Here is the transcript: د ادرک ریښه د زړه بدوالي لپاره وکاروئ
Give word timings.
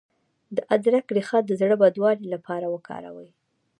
د 0.55 0.57
ادرک 0.75 1.05
ریښه 1.15 1.39
د 1.45 1.51
زړه 1.61 1.75
بدوالي 1.83 2.27
لپاره 2.33 2.65
وکاروئ 2.75 3.29